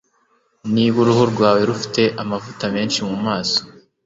Niba 0.73 0.95
uruhu 1.03 1.23
rwawe 1.31 1.61
rufite 1.69 2.03
amavuta 2.21 2.65
menshi 2.75 2.99
mu 3.07 3.17
maso 3.25 3.59